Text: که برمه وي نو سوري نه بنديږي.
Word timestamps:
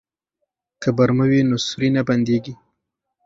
که 0.81 0.89
برمه 0.97 1.25
وي 1.31 1.41
نو 1.49 1.57
سوري 1.67 1.89
نه 1.95 2.01
بنديږي. 2.07 2.53